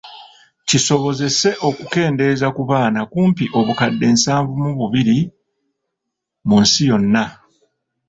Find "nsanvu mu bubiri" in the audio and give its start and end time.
4.15-5.17